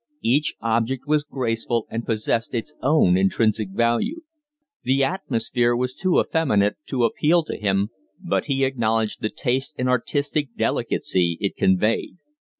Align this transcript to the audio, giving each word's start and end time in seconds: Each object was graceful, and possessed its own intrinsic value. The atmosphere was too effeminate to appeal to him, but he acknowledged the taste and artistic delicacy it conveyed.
Each 0.23 0.55
object 0.61 1.05
was 1.05 1.23
graceful, 1.23 1.85
and 1.91 2.03
possessed 2.03 2.55
its 2.55 2.73
own 2.81 3.15
intrinsic 3.15 3.69
value. 3.69 4.21
The 4.81 5.03
atmosphere 5.03 5.75
was 5.75 5.93
too 5.93 6.19
effeminate 6.19 6.77
to 6.87 7.03
appeal 7.03 7.43
to 7.43 7.55
him, 7.55 7.91
but 8.19 8.45
he 8.45 8.63
acknowledged 8.65 9.21
the 9.21 9.29
taste 9.29 9.75
and 9.77 9.87
artistic 9.87 10.57
delicacy 10.57 11.37
it 11.39 11.55
conveyed. 11.55 12.17